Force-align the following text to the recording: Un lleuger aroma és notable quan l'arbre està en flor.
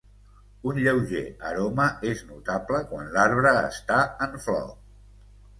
Un 0.69 0.79
lleuger 0.85 1.25
aroma 1.49 1.85
és 2.13 2.25
notable 2.31 2.81
quan 2.95 3.13
l'arbre 3.19 3.55
està 3.61 4.01
en 4.29 4.35
flor. 4.49 4.69